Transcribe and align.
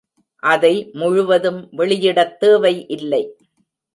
அதை 0.43 0.89
முழுவதும் 0.93 1.69
வெளியிடத் 1.71 2.39
தேவை 2.39 2.87
இல்லை. 2.87 3.23